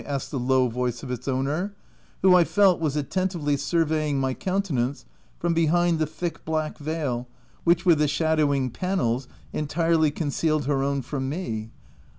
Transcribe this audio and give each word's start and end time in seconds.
asked 0.07 0.31
the 0.31 0.39
low 0.39 0.67
voice 0.67 1.03
of 1.03 1.11
its 1.11 1.27
owner, 1.27 1.75
who, 2.23 2.33
I 2.35 2.43
felt, 2.43 2.79
was 2.79 2.95
attentively 2.95 3.55
surveying 3.55 4.19
my 4.19 4.33
coun 4.33 4.63
tenance 4.63 5.05
from 5.37 5.53
behind 5.53 5.99
the 5.99 6.07
thick, 6.07 6.43
black 6.43 6.79
veil 6.79 7.27
which 7.65 7.85
with 7.85 7.99
the 7.99 8.07
shadowing 8.07 8.71
panels, 8.71 9.27
entirely 9.53 10.09
concealed 10.09 10.65
her 10.65 10.81
own 10.81 11.03
from 11.03 11.29
me. 11.29 11.69